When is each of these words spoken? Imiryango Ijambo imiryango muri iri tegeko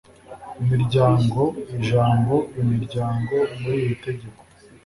Imiryango 0.61 1.39
Ijambo 1.77 2.35
imiryango 2.61 3.35
muri 3.59 3.77
iri 3.85 3.95
tegeko 4.05 4.41